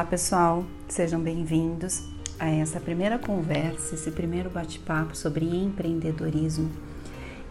Olá 0.00 0.08
pessoal, 0.08 0.64
sejam 0.88 1.20
bem-vindos 1.20 2.08
a 2.38 2.48
essa 2.48 2.80
primeira 2.80 3.18
conversa, 3.18 3.94
esse 3.94 4.10
primeiro 4.10 4.48
bate-papo 4.48 5.14
sobre 5.14 5.44
empreendedorismo, 5.44 6.70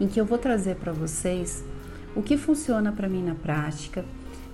em 0.00 0.08
que 0.08 0.20
eu 0.20 0.24
vou 0.24 0.36
trazer 0.36 0.74
para 0.74 0.90
vocês 0.90 1.62
o 2.12 2.20
que 2.20 2.36
funciona 2.36 2.90
para 2.90 3.08
mim 3.08 3.22
na 3.22 3.36
prática, 3.36 4.04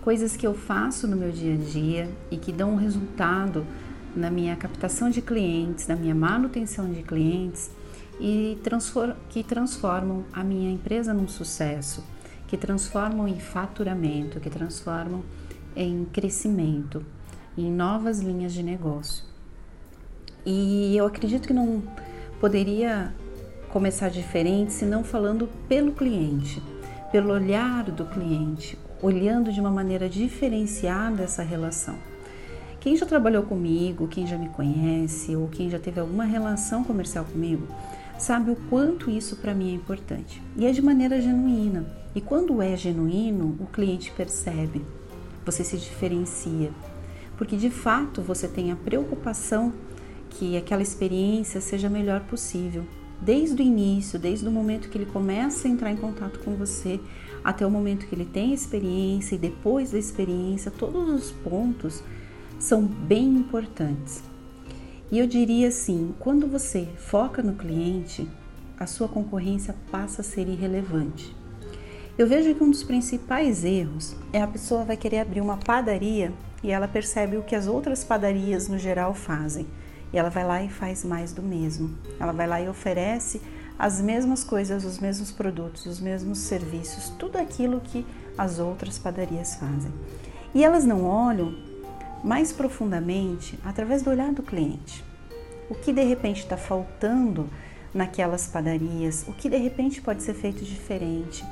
coisas 0.03 0.37
que 0.37 0.47
eu 0.47 0.53
faço 0.53 1.09
no 1.09 1.17
meu 1.17 1.33
dia 1.33 1.55
a 1.55 1.57
dia 1.57 2.11
e 2.31 2.37
que 2.37 2.53
dão 2.53 2.73
um 2.73 2.77
resultado 2.77 3.67
na 4.15 4.31
minha 4.31 4.55
captação 4.57 5.09
de 5.09 5.23
clientes, 5.23 5.87
na 5.87 5.97
minha 5.97 6.15
manutenção 6.15 6.93
de 6.93 7.03
clientes 7.03 7.71
e 8.21 8.59
que 9.31 9.43
transformam 9.43 10.23
a 10.35 10.45
minha 10.45 10.71
empresa 10.71 11.15
num 11.15 11.27
sucesso, 11.27 12.05
que 12.47 12.59
transformam 12.59 13.27
em 13.27 13.41
faturamento, 13.41 14.39
que 14.39 14.51
transformam 14.51 15.25
em 15.75 16.05
crescimento, 16.05 17.03
em 17.57 17.71
novas 17.71 18.21
linhas 18.21 18.53
de 18.53 18.63
negócio. 18.63 19.25
E 20.45 20.97
eu 20.97 21.07
acredito 21.07 21.47
que 21.47 21.55
não 21.55 21.83
poderia 22.41 23.13
começar 23.71 24.09
diferente 24.09 24.73
se 24.73 24.85
não 24.85 25.03
falando 25.03 25.49
pelo 25.69 25.93
cliente, 25.93 26.63
pelo 27.11 27.33
olhar 27.33 27.85
do 27.85 28.05
cliente, 28.05 28.79
olhando 29.03 29.53
de 29.53 29.61
uma 29.61 29.71
maneira 29.71 30.09
diferenciada 30.09 31.23
essa 31.23 31.43
relação. 31.43 31.97
Quem 32.81 32.95
já 32.97 33.05
trabalhou 33.05 33.43
comigo, 33.43 34.07
quem 34.07 34.27
já 34.27 34.39
me 34.39 34.49
conhece 34.49 35.35
ou 35.35 35.49
quem 35.49 35.69
já 35.69 35.79
teve 35.79 35.99
alguma 35.99 36.25
relação 36.25 36.85
comercial 36.85 37.25
comigo, 37.25 37.67
sabe 38.17 38.51
o 38.53 38.57
quanto 38.71 39.11
isso 39.11 39.37
para 39.37 39.53
mim 39.53 39.73
é 39.73 39.75
importante. 39.75 40.41
E 40.57 40.67
é 40.67 40.71
de 40.71 40.81
maneira 40.81 41.21
genuína. 41.21 41.85
E 42.15 42.21
quando 42.21 42.63
é 42.63 42.77
genuíno, 42.77 43.57
o 43.61 43.67
cliente 43.67 44.13
percebe, 44.13 44.85
você 45.45 45.65
se 45.65 45.77
diferencia, 45.77 46.71
porque 47.37 47.57
de 47.57 47.71
fato 47.71 48.23
você 48.23 48.49
tem 48.49 48.73
a 48.73 48.77
preocupação 48.77 49.73
que 50.31 50.57
aquela 50.57 50.83
experiência 50.83 51.61
seja 51.61 51.87
a 51.87 51.91
melhor 51.91 52.21
possível, 52.21 52.85
desde 53.21 53.63
o 53.63 53.65
início, 53.65 54.19
desde 54.19 54.47
o 54.47 54.51
momento 54.51 54.89
que 54.89 54.99
ele 54.99 55.07
começa 55.07 55.67
a 55.67 55.71
entrar 55.71 55.91
em 55.91 55.97
contato 55.97 56.39
com 56.41 56.55
você, 56.55 57.01
até 57.43 57.67
o 57.67 57.71
momento 57.71 58.07
que 58.07 58.15
ele 58.15 58.25
tem 58.25 58.51
a 58.51 58.55
experiência 58.55 59.35
e 59.35 59.39
depois 59.39 59.93
da 59.93 59.99
experiência, 59.99 60.71
todos 60.71 61.09
os 61.09 61.31
pontos 61.31 62.03
são 62.59 62.83
bem 62.83 63.25
importantes. 63.29 64.23
E 65.11 65.19
eu 65.19 65.27
diria 65.27 65.69
assim: 65.69 66.15
quando 66.19 66.47
você 66.47 66.89
foca 66.97 67.43
no 67.43 67.55
cliente, 67.55 68.29
a 68.79 68.87
sua 68.87 69.09
concorrência 69.09 69.75
passa 69.91 70.21
a 70.21 70.25
ser 70.25 70.49
irrelevante. 70.49 71.35
Eu 72.19 72.27
vejo 72.27 72.55
que 72.55 72.65
um 72.65 72.71
dos 72.71 72.83
principais 72.83 73.65
erros 73.65 74.17
é 74.33 74.41
a 74.41 74.47
pessoa 74.47 74.85
vai 74.85 74.97
querer 74.97 75.21
abrir 75.21 75.41
uma 75.41 75.59
padaria 75.59 76.33
e 76.67 76.73
ela 76.73 76.89
percebe 76.89 77.37
o 77.37 77.45
que 77.45 77.55
as 77.55 77.69
outras 77.69 78.03
padarias 78.03 78.67
no 78.67 78.77
geral 78.77 79.15
fazem. 79.15 79.69
E 80.13 80.19
ela 80.19 80.29
vai 80.29 80.45
lá 80.45 80.61
e 80.65 80.69
faz 80.69 81.05
mais 81.05 81.33
do 81.33 81.41
mesmo. 81.41 81.97
Ela 82.19 82.33
vai 82.33 82.49
lá 82.49 82.61
e 82.61 82.69
oferece 82.69 83.41
as 83.79 84.01
mesmas 84.01 84.43
coisas, 84.43 84.85
os 84.85 84.99
mesmos 84.99 85.31
produtos, 85.31 85.87
os 85.87 86.01
mesmos 86.01 86.39
serviços, 86.39 87.09
tudo 87.11 87.39
aquilo 87.39 87.81
que 87.81 88.05
as 88.37 88.59
outras 88.59 88.99
padarias 88.99 89.55
fazem. 89.55 89.93
E 90.53 90.65
elas 90.65 90.85
não 90.85 91.05
olham 91.05 91.55
mais 92.25 92.51
profundamente 92.51 93.57
através 93.65 94.03
do 94.03 94.11
olhar 94.11 94.33
do 94.33 94.43
cliente. 94.43 95.05
O 95.71 95.75
que 95.77 95.93
de 95.93 96.03
repente 96.03 96.41
está 96.41 96.57
faltando 96.57 97.49
naquelas 97.95 98.49
padarias, 98.49 99.25
o 99.29 99.33
que 99.33 99.49
de 99.49 99.57
repente 99.57 100.03
pode 100.03 100.21
ser 100.21 100.35
feito 100.35 100.65
diferente. 100.65 101.45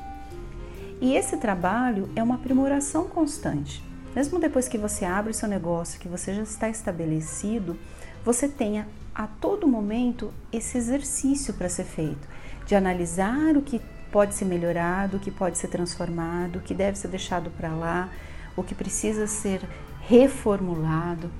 E 1.01 1.15
esse 1.15 1.37
trabalho 1.37 2.09
é 2.17 2.23
uma 2.23 2.35
aprimoração 2.35 3.07
constante. 3.07 3.94
Mesmo 4.14 4.39
depois 4.39 4.69
que 4.69 4.79
você 4.79 5.05
abre 5.05 5.33
o 5.33 5.35
seu 5.35 5.48
negócio, 5.48 5.98
que 5.98 6.08
você 6.08 6.33
já 6.35 6.42
está 6.42 6.69
estabelecido, 6.69 7.77
você 8.25 8.48
tenha 8.48 8.86
a 9.14 9.27
todo 9.27 9.67
momento 9.67 10.33
esse 10.52 10.79
exercício 10.79 11.55
para 11.55 11.69
ser 11.69 11.85
feito, 11.85 12.29
de 12.67 12.75
analisar 12.75 13.57
o 13.57 13.63
que 13.63 13.80
pode 14.13 14.35
ser 14.35 14.45
melhorado, 14.45 15.17
o 15.17 15.20
que 15.20 15.30
pode 15.30 15.58
ser 15.58 15.69
transformado, 15.69 16.57
o 16.57 16.63
que 16.63 16.73
deve 16.73 16.97
ser 16.97 17.08
deixado 17.08 17.51
para 17.51 17.75
lá, 17.75 18.08
o 18.57 18.63
que 18.63 18.75
precisa 18.75 19.27
ser 19.27 19.61
reformulado, 20.02 21.31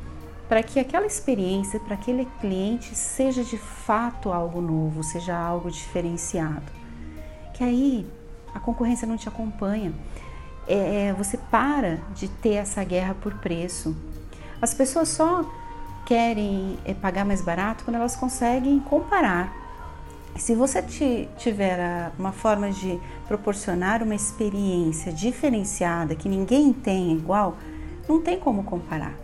para 0.49 0.63
que 0.63 0.81
aquela 0.81 1.07
experiência, 1.07 1.79
para 1.79 1.95
aquele 1.95 2.27
cliente 2.41 2.95
seja 2.95 3.45
de 3.45 3.57
fato 3.57 4.33
algo 4.33 4.61
novo, 4.61 5.03
seja 5.03 5.37
algo 5.37 5.71
diferenciado. 5.71 6.73
Que 7.55 7.63
aí 7.63 8.07
a 8.53 8.61
concorrência 8.61 9.07
não 9.07 9.17
te 9.17 9.29
acompanha 9.29 9.93
é, 10.67 11.07
é, 11.09 11.13
você 11.13 11.37
para 11.37 11.99
de 12.15 12.29
ter 12.29 12.55
essa 12.55 12.83
guerra 12.85 13.15
por 13.15 13.35
preço. 13.35 13.97
As 14.61 14.73
pessoas 14.75 15.09
só 15.09 15.45
querem 16.07 16.79
é, 16.85 16.95
pagar 16.95 17.25
mais 17.25 17.41
barato 17.41 17.85
quando 17.85 17.97
elas 17.97 18.17
conseguem 18.17 18.79
comparar. 18.81 19.53
Se 20.37 20.55
você 20.55 20.83
tiver 21.39 22.11
uma 22.19 22.33
forma 22.33 22.71
de 22.71 22.99
proporcionar 23.29 24.03
uma 24.03 24.15
experiência 24.15 25.13
diferenciada 25.13 26.17
que 26.17 26.29
ninguém 26.29 26.73
tem 26.73 27.13
igual, 27.13 27.57
não 28.09 28.21
tem 28.21 28.39
como 28.39 28.65
comparar. 28.65 29.24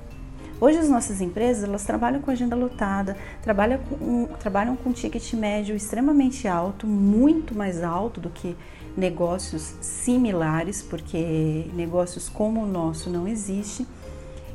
Hoje 0.61 0.77
as 0.77 0.91
nossas 0.91 1.23
empresas 1.23 1.65
elas 1.65 1.85
trabalham 1.85 2.21
com 2.21 2.31
agenda 2.31 2.55
lotada, 2.55 3.17
trabalham 3.41 3.79
com, 3.79 4.27
trabalham 4.39 4.77
com 4.77 4.93
ticket 4.93 5.33
médio 5.33 5.75
extremamente 5.75 6.47
alto, 6.47 6.87
muito 6.87 7.55
mais 7.55 7.83
alto 7.83 8.21
do 8.21 8.29
que 8.29 8.55
negócios 8.95 9.75
similares, 9.81 10.83
porque 10.83 11.67
negócios 11.73 12.29
como 12.29 12.63
o 12.63 12.67
nosso 12.67 13.09
não 13.09 13.27
existe. 13.27 13.87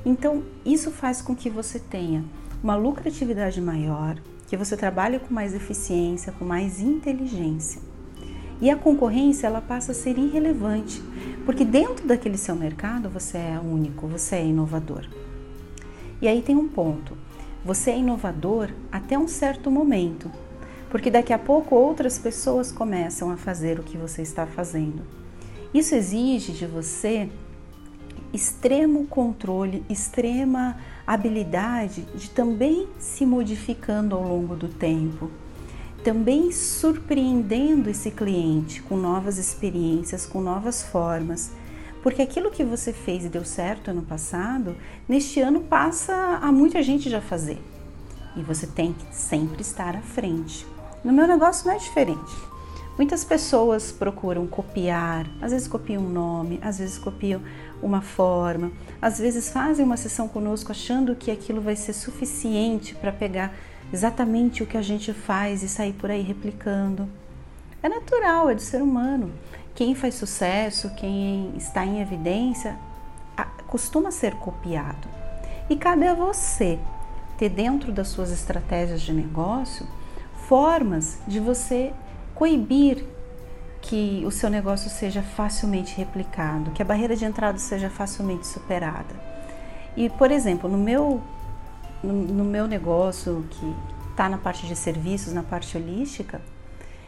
Então, 0.05 0.43
isso 0.63 0.91
faz 0.91 1.23
com 1.23 1.35
que 1.35 1.49
você 1.49 1.79
tenha 1.79 2.23
uma 2.61 2.75
lucratividade 2.75 3.59
maior, 3.59 4.15
que 4.47 4.55
você 4.55 4.77
trabalhe 4.77 5.17
com 5.17 5.33
mais 5.33 5.55
eficiência, 5.55 6.31
com 6.33 6.45
mais 6.45 6.79
inteligência. 6.79 7.81
E 8.61 8.69
a 8.69 8.75
concorrência 8.75 9.47
ela 9.47 9.59
passa 9.59 9.91
a 9.91 9.95
ser 9.95 10.19
irrelevante, 10.19 11.01
porque 11.47 11.65
dentro 11.65 12.07
daquele 12.07 12.37
seu 12.37 12.55
mercado 12.55 13.09
você 13.09 13.39
é 13.39 13.59
único, 13.59 14.05
você 14.05 14.35
é 14.35 14.45
inovador. 14.45 15.07
E 16.21 16.27
aí 16.27 16.41
tem 16.41 16.55
um 16.55 16.67
ponto. 16.67 17.17
Você 17.63 17.91
é 17.91 17.97
inovador 17.97 18.69
até 18.91 19.17
um 19.17 19.27
certo 19.27 19.71
momento, 19.71 20.31
porque 20.89 21.09
daqui 21.09 21.33
a 21.33 21.39
pouco 21.39 21.75
outras 21.75 22.17
pessoas 22.19 22.71
começam 22.71 23.31
a 23.31 23.37
fazer 23.37 23.79
o 23.79 23.83
que 23.83 23.97
você 23.97 24.21
está 24.21 24.45
fazendo. 24.45 25.01
Isso 25.73 25.95
exige 25.95 26.53
de 26.53 26.65
você 26.65 27.29
extremo 28.31 29.07
controle, 29.07 29.83
extrema 29.89 30.77
habilidade 31.07 32.01
de 32.15 32.29
também 32.29 32.87
se 32.99 33.25
modificando 33.25 34.15
ao 34.15 34.23
longo 34.23 34.55
do 34.55 34.67
tempo, 34.67 35.31
também 36.03 36.51
surpreendendo 36.51 37.89
esse 37.89 38.11
cliente 38.11 38.81
com 38.81 38.97
novas 38.97 39.37
experiências, 39.37 40.25
com 40.25 40.41
novas 40.41 40.83
formas. 40.83 41.51
Porque 42.05 42.21
aquilo 42.21 42.51
que 42.51 42.63
você 42.63 42.93
fez 42.93 43.25
e 43.25 43.29
deu 43.29 43.43
certo 43.43 43.89
ano 43.89 44.03
passado, 44.03 44.77
neste 45.09 45.39
ano 45.39 45.61
passa 45.61 46.13
a 46.39 46.51
muita 46.51 46.83
gente 46.83 47.09
já 47.09 47.19
fazer. 47.19 47.59
E 48.35 48.43
você 48.43 48.67
tem 48.67 48.93
que 48.93 49.15
sempre 49.15 49.63
estar 49.63 49.95
à 49.95 50.01
frente. 50.01 50.67
No 51.03 51.11
meu 51.11 51.27
negócio 51.27 51.65
não 51.65 51.73
é 51.73 51.79
diferente. 51.79 52.31
Muitas 52.95 53.25
pessoas 53.25 53.91
procuram 53.91 54.45
copiar, 54.45 55.25
às 55.41 55.51
vezes 55.51 55.67
copiam 55.67 56.03
um 56.03 56.09
nome, 56.09 56.59
às 56.61 56.77
vezes 56.77 56.99
copiam 56.99 57.41
uma 57.81 58.01
forma, 58.01 58.71
às 59.01 59.17
vezes 59.17 59.49
fazem 59.49 59.83
uma 59.83 59.97
sessão 59.97 60.27
conosco 60.27 60.71
achando 60.71 61.15
que 61.15 61.31
aquilo 61.31 61.59
vai 61.59 61.75
ser 61.75 61.93
suficiente 61.93 62.93
para 62.93 63.11
pegar 63.11 63.51
exatamente 63.91 64.61
o 64.61 64.67
que 64.67 64.77
a 64.77 64.81
gente 64.83 65.11
faz 65.11 65.63
e 65.63 65.67
sair 65.67 65.93
por 65.93 66.11
aí 66.11 66.21
replicando. 66.21 67.09
É 67.81 67.89
natural, 67.89 68.47
é 68.51 68.53
do 68.53 68.61
ser 68.61 68.83
humano. 68.83 69.31
Quem 69.75 69.93
faz 69.93 70.15
sucesso, 70.15 70.89
quem 70.95 71.53
está 71.57 71.85
em 71.85 72.01
evidência, 72.01 72.77
costuma 73.67 74.09
ser 74.09 74.35
copiado. 74.35 75.07
E 75.69 75.75
cabe 75.75 76.07
a 76.07 76.13
você 76.13 76.79
ter 77.37 77.49
dentro 77.49 77.91
das 77.91 78.07
suas 78.07 78.31
estratégias 78.31 79.01
de 79.01 79.11
negócio 79.11 79.85
formas 80.47 81.19
de 81.27 81.41
você 81.41 81.91
coibir 82.33 83.03
que 83.81 84.23
o 84.25 84.31
seu 84.31 84.49
negócio 84.49 84.89
seja 84.89 85.21
facilmente 85.21 85.95
replicado, 85.97 86.71
que 86.71 86.81
a 86.81 86.85
barreira 86.85 87.15
de 87.15 87.25
entrada 87.25 87.57
seja 87.57 87.89
facilmente 87.89 88.47
superada. 88.47 89.13
E, 89.97 90.09
por 90.09 90.31
exemplo, 90.31 90.69
no 90.69 90.77
meu, 90.77 91.21
no, 92.01 92.13
no 92.13 92.45
meu 92.45 92.65
negócio 92.67 93.45
que 93.49 93.75
está 94.11 94.29
na 94.29 94.37
parte 94.37 94.65
de 94.65 94.75
serviços, 94.75 95.33
na 95.33 95.43
parte 95.43 95.77
holística, 95.77 96.41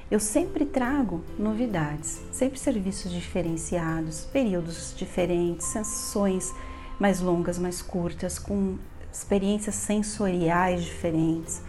eu 0.09 0.19
sempre 0.19 0.65
trago 0.65 1.21
novidades, 1.37 2.21
sempre 2.31 2.57
serviços 2.57 3.11
diferenciados, 3.11 4.25
períodos 4.31 4.93
diferentes, 4.95 5.67
sessões 5.67 6.53
mais 6.97 7.19
longas, 7.19 7.59
mais 7.59 7.81
curtas, 7.81 8.39
com 8.39 8.77
experiências 9.11 9.75
sensoriais 9.75 10.83
diferentes. 10.85 11.61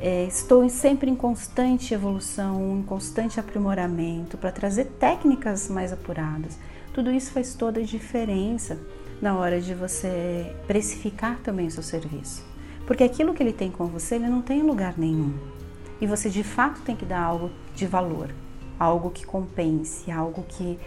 É, 0.00 0.24
estou 0.24 0.66
sempre 0.68 1.10
em 1.10 1.14
constante 1.14 1.92
evolução, 1.92 2.78
em 2.78 2.82
constante 2.82 3.38
aprimoramento 3.38 4.38
para 4.38 4.52
trazer 4.52 4.84
técnicas 4.98 5.68
mais 5.68 5.92
apuradas. 5.92 6.58
Tudo 6.94 7.10
isso 7.10 7.32
faz 7.32 7.54
toda 7.54 7.80
a 7.80 7.84
diferença 7.84 8.78
na 9.20 9.36
hora 9.36 9.60
de 9.60 9.74
você 9.74 10.54
precificar 10.66 11.38
também 11.40 11.66
o 11.66 11.70
seu 11.70 11.82
serviço. 11.82 12.46
Porque 12.86 13.04
aquilo 13.04 13.34
que 13.34 13.42
ele 13.42 13.52
tem 13.52 13.70
com 13.70 13.86
você, 13.86 14.14
ele 14.14 14.28
não 14.28 14.40
tem 14.40 14.60
em 14.60 14.62
lugar 14.62 14.96
nenhum. 14.96 15.57
E 16.00 16.06
você 16.06 16.30
de 16.30 16.44
fato 16.44 16.80
tem 16.82 16.94
que 16.94 17.04
dar 17.04 17.20
algo 17.20 17.50
de 17.74 17.86
valor, 17.86 18.30
algo 18.78 19.10
que 19.10 19.26
compense, 19.26 20.10
algo 20.10 20.44
que 20.48 20.78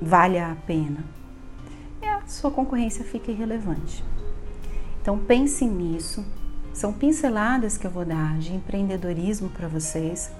valha 0.00 0.52
a 0.52 0.54
pena. 0.54 1.04
E 2.02 2.06
a 2.06 2.26
sua 2.26 2.50
concorrência 2.50 3.04
fica 3.04 3.30
irrelevante. 3.30 4.04
Então 5.00 5.18
pense 5.18 5.64
nisso. 5.64 6.24
São 6.72 6.92
pinceladas 6.92 7.76
que 7.76 7.86
eu 7.86 7.90
vou 7.90 8.04
dar 8.04 8.38
de 8.38 8.54
empreendedorismo 8.54 9.48
para 9.50 9.68
vocês. 9.68 10.30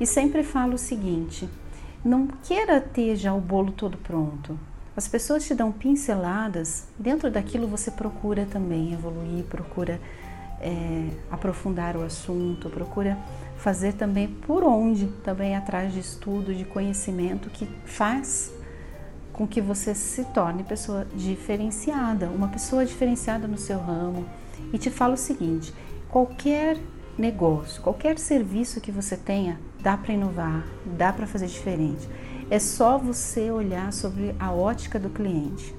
E 0.00 0.06
sempre 0.06 0.42
falo 0.42 0.74
o 0.74 0.78
seguinte: 0.78 1.48
não 2.04 2.26
queira 2.26 2.80
ter 2.80 3.16
já 3.16 3.34
o 3.34 3.40
bolo 3.40 3.72
todo 3.72 3.98
pronto. 3.98 4.58
As 4.96 5.06
pessoas 5.06 5.46
te 5.46 5.54
dão 5.54 5.70
pinceladas, 5.70 6.88
dentro 6.98 7.30
daquilo 7.30 7.68
você 7.68 7.90
procura 7.90 8.44
também 8.46 8.92
evoluir, 8.92 9.44
procura 9.44 10.00
é, 10.60 11.08
aprofundar 11.30 11.96
o 11.96 12.02
assunto, 12.02 12.68
procura 12.68 13.16
fazer 13.58 13.94
também 13.94 14.28
por 14.28 14.64
onde, 14.64 15.08
também 15.22 15.54
atrás 15.54 15.92
de 15.92 16.00
estudo, 16.00 16.54
de 16.54 16.64
conhecimento 16.64 17.50
que 17.50 17.66
faz 17.84 18.52
com 19.32 19.46
que 19.46 19.60
você 19.60 19.94
se 19.94 20.24
torne 20.26 20.64
pessoa 20.64 21.06
diferenciada, 21.14 22.26
uma 22.26 22.48
pessoa 22.48 22.84
diferenciada 22.84 23.46
no 23.46 23.58
seu 23.58 23.78
ramo. 23.78 24.26
E 24.72 24.78
te 24.78 24.90
falo 24.90 25.14
o 25.14 25.18
seguinte: 25.18 25.72
qualquer 26.08 26.76
negócio, 27.16 27.82
qualquer 27.82 28.18
serviço 28.18 28.80
que 28.80 28.90
você 28.90 29.16
tenha, 29.16 29.60
dá 29.80 29.96
para 29.96 30.14
inovar, 30.14 30.66
dá 30.96 31.12
para 31.12 31.26
fazer 31.26 31.46
diferente. 31.46 32.08
É 32.50 32.58
só 32.58 32.96
você 32.96 33.50
olhar 33.50 33.92
sobre 33.92 34.34
a 34.38 34.52
ótica 34.52 34.98
do 34.98 35.10
cliente. 35.10 35.77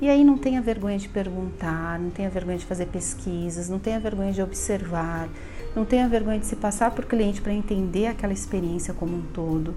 E 0.00 0.08
aí 0.08 0.24
não 0.24 0.38
tenha 0.38 0.62
vergonha 0.62 0.98
de 0.98 1.08
perguntar, 1.08 1.98
não 1.98 2.10
tenha 2.10 2.30
vergonha 2.30 2.56
de 2.56 2.64
fazer 2.64 2.86
pesquisas, 2.86 3.68
não 3.68 3.78
tenha 3.78 4.00
vergonha 4.00 4.32
de 4.32 4.40
observar, 4.40 5.28
não 5.76 5.84
tenha 5.84 6.08
vergonha 6.08 6.38
de 6.38 6.46
se 6.46 6.56
passar 6.56 6.90
por 6.92 7.04
cliente 7.04 7.42
para 7.42 7.52
entender 7.52 8.06
aquela 8.06 8.32
experiência 8.32 8.94
como 8.94 9.18
um 9.18 9.22
todo. 9.22 9.74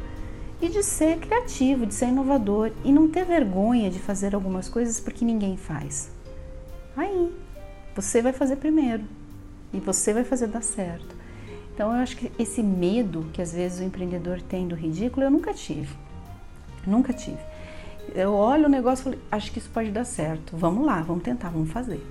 E 0.62 0.70
de 0.70 0.82
ser 0.82 1.18
criativo, 1.20 1.86
de 1.86 1.94
ser 1.94 2.08
inovador 2.08 2.72
e 2.86 2.92
não 2.94 3.10
ter 3.10 3.26
vergonha 3.26 3.92
de 3.92 4.00
fazer 4.00 4.34
algumas 4.34 4.70
coisas 4.70 4.98
porque 4.98 5.26
ninguém 5.26 5.58
faz. 5.58 6.10
Aí, 6.96 7.34
você 7.94 8.22
vai 8.22 8.32
fazer 8.32 8.56
primeiro 8.56 9.04
e 9.74 9.80
você 9.80 10.14
vai 10.14 10.24
fazer 10.24 10.48
dar 10.48 10.64
certo. 10.64 11.16
Então 11.74 11.90
eu 11.90 12.02
acho 12.02 12.16
que 12.16 12.32
esse 12.40 12.64
medo 12.64 13.26
que 13.34 13.42
às 13.42 13.52
vezes 13.52 13.80
o 13.80 13.84
empreendedor 13.84 14.42
tem 14.42 14.68
do 14.68 14.76
ridículo 14.76 15.26
eu 15.26 15.32
nunca 15.32 15.54
tive. 15.54 15.94
Nunca 16.88 17.12
tive. 17.12 17.40
Eu 18.16 18.34
olho 18.34 18.66
o 18.66 18.70
negócio 18.70 19.02
e 19.02 19.04
falo, 19.04 19.24
acho 19.32 19.52
que 19.52 19.60
isso 19.60 19.70
pode 19.70 19.92
dar 19.92 20.06
certo. 20.06 20.56
Vamos 20.56 20.86
lá, 20.86 21.02
vamos 21.02 21.24
tentar, 21.24 21.50
vamos 21.50 21.72
fazer. 21.72 22.02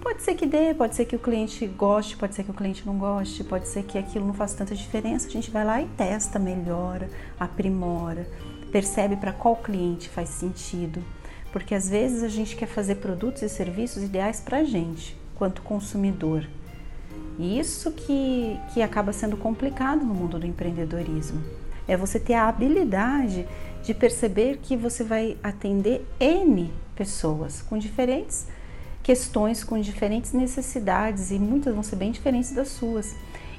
Pode 0.00 0.22
ser 0.22 0.34
que 0.34 0.46
dê, 0.46 0.72
pode 0.74 0.94
ser 0.94 1.04
que 1.04 1.16
o 1.16 1.18
cliente 1.18 1.66
goste, 1.66 2.16
pode 2.16 2.34
ser 2.34 2.44
que 2.44 2.50
o 2.50 2.54
cliente 2.54 2.86
não 2.86 2.96
goste, 2.96 3.42
pode 3.42 3.66
ser 3.68 3.82
que 3.82 3.98
aquilo 3.98 4.26
não 4.26 4.32
faça 4.32 4.56
tanta 4.56 4.74
diferença. 4.74 5.26
A 5.26 5.30
gente 5.30 5.50
vai 5.50 5.64
lá 5.64 5.82
e 5.82 5.86
testa, 5.86 6.38
melhora, 6.38 7.10
aprimora, 7.38 8.26
percebe 8.70 9.16
para 9.16 9.32
qual 9.32 9.56
cliente 9.56 10.08
faz 10.08 10.28
sentido. 10.28 11.02
Porque 11.52 11.74
às 11.74 11.88
vezes 11.88 12.22
a 12.22 12.28
gente 12.28 12.56
quer 12.56 12.66
fazer 12.66 12.96
produtos 12.96 13.42
e 13.42 13.48
serviços 13.48 14.02
ideais 14.02 14.40
para 14.40 14.58
a 14.58 14.64
gente, 14.64 15.16
quanto 15.34 15.62
consumidor. 15.62 16.46
E 17.38 17.58
isso 17.58 17.92
que, 17.92 18.58
que 18.72 18.82
acaba 18.82 19.12
sendo 19.12 19.36
complicado 19.36 20.04
no 20.04 20.14
mundo 20.14 20.38
do 20.38 20.46
empreendedorismo. 20.46 21.42
É 21.88 21.96
você 21.96 22.20
ter 22.20 22.34
a 22.34 22.46
habilidade 22.46 23.48
de 23.82 23.94
perceber 23.94 24.58
que 24.62 24.76
você 24.76 25.02
vai 25.02 25.36
atender 25.42 26.06
N 26.20 26.70
pessoas 26.94 27.62
com 27.62 27.78
diferentes 27.78 28.46
questões, 29.02 29.64
com 29.64 29.80
diferentes 29.80 30.34
necessidades 30.34 31.30
e 31.30 31.38
muitas 31.38 31.72
vão 31.72 31.82
ser 31.82 31.96
bem 31.96 32.12
diferentes 32.12 32.52
das 32.52 32.68
suas. 32.68 33.16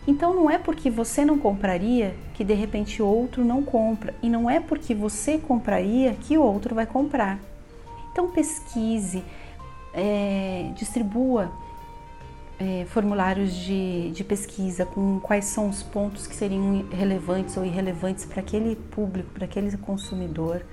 Então 0.08 0.34
não 0.34 0.50
é 0.50 0.58
porque 0.60 0.92
você 0.92 1.26
não 1.26 1.40
compraria 1.40 2.16
que 2.36 2.44
de 2.44 2.54
repente 2.54 3.02
outro 3.02 3.44
não 3.44 3.64
compra 3.64 4.14
e 4.22 4.30
não 4.30 4.48
é 4.48 4.60
porque 4.60 4.94
você 4.94 5.40
compraria 5.40 6.14
que 6.14 6.38
o 6.38 6.44
outro 6.44 6.76
vai 6.76 6.86
comprar. 6.86 7.40
Então 8.12 8.30
pesquise, 8.30 9.24
é, 9.94 10.72
distribua 10.76 11.52
é, 12.60 12.86
formulários 12.90 13.54
de, 13.54 14.12
de 14.12 14.24
pesquisa 14.24 14.86
com 14.86 15.20
quais 15.22 15.46
são 15.46 15.70
os 15.70 15.82
pontos 15.82 16.28
que 16.28 16.36
seriam 16.36 16.86
relevantes 16.92 17.56
ou 17.56 17.66
irrelevantes 17.66 18.26
para 18.26 18.42
aquele 18.42 18.76
público, 18.76 19.30
para 19.34 19.46
aquele 19.46 19.76
consumidor. 19.78 20.66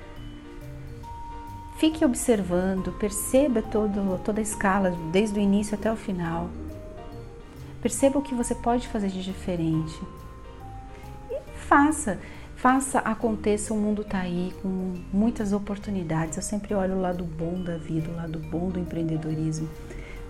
Fique 1.79 2.05
observando, 2.05 2.91
perceba 2.93 3.63
todo, 3.63 4.19
toda 4.25 4.41
a 4.41 4.43
escala, 4.43 4.97
desde 5.13 5.39
o 5.39 5.43
início 5.43 5.77
até 5.77 5.93
o 5.93 5.97
final. 5.97 6.49
Perceba 7.81 8.19
o 8.19 8.23
que 8.23 8.35
você 8.35 8.55
pode 8.55 8.89
fazer 8.89 9.09
de 9.09 9.23
diferente. 9.23 9.95
E 11.31 11.39
faça, 11.69 12.19
faça, 12.57 12.99
aconteça. 13.01 13.75
O 13.75 13.77
mundo 13.77 14.03
está 14.03 14.21
aí 14.21 14.53
com 14.63 14.95
muitas 15.13 15.53
oportunidades. 15.53 16.37
Eu 16.39 16.43
sempre 16.43 16.75
olho 16.75 16.95
o 16.95 17.01
lado 17.01 17.23
bom 17.23 17.63
da 17.63 17.77
vida, 17.77 18.11
o 18.11 18.17
lado 18.17 18.39
bom 18.39 18.71
do 18.71 18.81
empreendedorismo. 18.81 19.69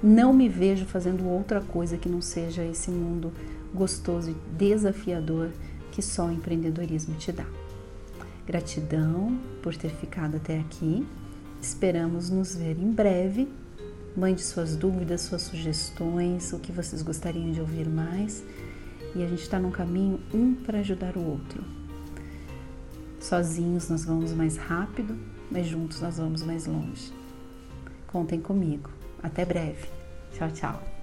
Não 0.03 0.33
me 0.33 0.49
vejo 0.49 0.85
fazendo 0.85 1.27
outra 1.27 1.61
coisa 1.61 1.97
que 1.97 2.09
não 2.09 2.21
seja 2.21 2.65
esse 2.65 2.91
mundo 2.91 3.33
gostoso 3.75 4.31
e 4.31 4.37
desafiador 4.57 5.51
que 5.91 6.03
só 6.03 6.27
o 6.27 6.33
empreendedorismo 6.33 7.15
te 7.17 7.33
dá. 7.33 7.47
Gratidão 8.47 9.39
por 9.63 9.75
ter 9.75 9.91
ficado 9.91 10.37
até 10.37 10.61
aqui. 10.61 11.07
Esperamos 11.61 12.31
nos 12.31 12.55
ver 12.55 12.79
em 12.79 12.93
breve. 12.93 13.49
Mande 14.17 14.43
suas 14.43 14.77
dúvidas, 14.77 15.23
suas 15.23 15.43
sugestões, 15.43 16.53
o 16.53 16.59
que 16.59 16.73
vocês 16.73 17.03
gostariam 17.03 17.51
de 17.51 17.61
ouvir 17.61 17.89
mais. 17.89 18.45
E 19.15 19.23
a 19.23 19.27
gente 19.27 19.43
está 19.43 19.59
num 19.59 19.71
caminho 19.71 20.21
um 20.33 20.55
para 20.55 20.81
ajudar 20.81 21.17
o 21.17 21.25
outro. 21.25 21.65
Sozinhos 23.19 23.89
nós 23.89 24.05
vamos 24.05 24.33
mais 24.33 24.57
rápido, 24.57 25.17
mas 25.51 25.67
juntos 25.67 26.01
nós 26.01 26.19
vamos 26.19 26.43
mais 26.43 26.67
longe. 26.67 27.13
Contem 28.07 28.41
comigo. 28.41 28.96
Até 29.23 29.45
breve. 29.45 29.89
Tchau, 30.33 30.51
tchau. 30.51 30.96